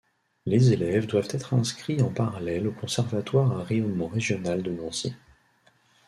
[0.47, 5.13] Les élèves doivent être inscrits en parallèle au conservatoire à rayonnement régional de Nancy.